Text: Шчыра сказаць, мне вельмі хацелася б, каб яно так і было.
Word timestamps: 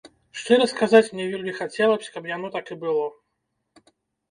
Шчыра 0.43 0.65
сказаць, 0.71 1.09
мне 1.17 1.27
вельмі 1.33 1.53
хацелася 1.59 2.03
б, 2.09 2.15
каб 2.17 2.23
яно 2.35 2.47
так 2.57 2.65
і 2.75 2.81
было. 2.87 3.07